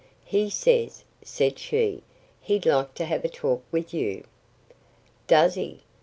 "He 0.25 0.49
says," 0.49 1.03
said 1.23 1.59
she, 1.59 2.01
"he'd 2.41 2.65
like 2.65 2.95
to 2.95 3.05
have 3.05 3.23
a 3.23 3.29
talk 3.29 3.63
with 3.71 3.93
you." 3.93 4.23
"Does 5.27 5.53
he?" 5.53 5.81